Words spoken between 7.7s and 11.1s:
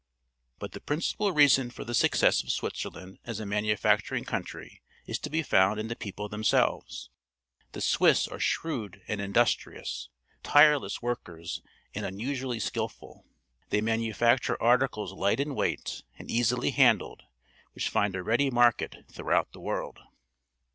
The Swiss are shrewd and indus trious, tireless